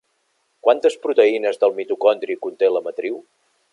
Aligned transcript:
Quantes 0.67 0.95
proteïnes 1.03 1.61
del 1.65 1.75
mitocondri 1.81 2.39
conté 2.47 2.71
la 2.77 2.83
matriu? 2.89 3.21